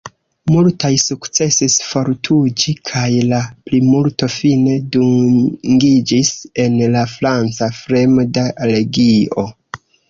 Multaj 0.51 0.89
sukcesis 1.01 1.75
forfuĝi 1.89 2.73
kaj 2.91 3.05
la 3.33 3.43
plimulto 3.69 4.31
fine 4.39 4.81
dungiĝis 4.97 6.35
en 6.67 6.83
la 6.99 7.07
franca 7.17 7.71
fremda 7.85 8.51
legio. 8.77 9.51